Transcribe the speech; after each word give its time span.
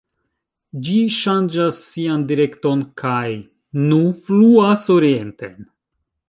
Ĝi 0.85 0.93
ŝanĝas 1.15 1.81
sian 1.89 2.23
direkton 2.31 2.81
kaj 3.03 3.21
nu 3.91 4.01
fluas 4.23 4.89
orienten. 4.97 5.63